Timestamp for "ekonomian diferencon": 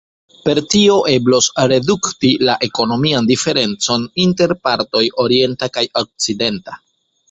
2.69-4.11